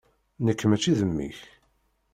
[0.45, 1.37] Nekk mačči d mmi-k.